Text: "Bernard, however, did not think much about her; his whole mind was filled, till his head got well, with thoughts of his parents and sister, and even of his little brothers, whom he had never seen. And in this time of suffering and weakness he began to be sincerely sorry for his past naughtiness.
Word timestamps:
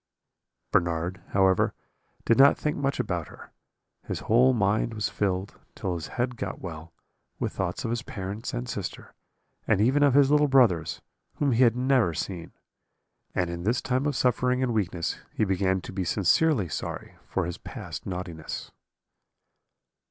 "Bernard, 0.71 1.21
however, 1.29 1.75
did 2.25 2.35
not 2.35 2.57
think 2.57 2.75
much 2.75 2.99
about 2.99 3.27
her; 3.27 3.51
his 4.07 4.21
whole 4.21 4.51
mind 4.51 4.95
was 4.95 5.09
filled, 5.09 5.59
till 5.75 5.93
his 5.93 6.07
head 6.17 6.37
got 6.37 6.59
well, 6.59 6.91
with 7.37 7.53
thoughts 7.53 7.85
of 7.85 7.91
his 7.91 8.01
parents 8.01 8.51
and 8.51 8.67
sister, 8.67 9.13
and 9.67 9.79
even 9.79 10.01
of 10.01 10.15
his 10.15 10.31
little 10.31 10.47
brothers, 10.47 11.03
whom 11.35 11.51
he 11.51 11.61
had 11.61 11.75
never 11.75 12.15
seen. 12.15 12.51
And 13.35 13.51
in 13.51 13.61
this 13.61 13.79
time 13.79 14.07
of 14.07 14.15
suffering 14.15 14.63
and 14.63 14.73
weakness 14.73 15.19
he 15.35 15.45
began 15.45 15.81
to 15.81 15.93
be 15.93 16.03
sincerely 16.03 16.67
sorry 16.67 17.17
for 17.27 17.45
his 17.45 17.59
past 17.59 18.07
naughtiness. 18.07 18.71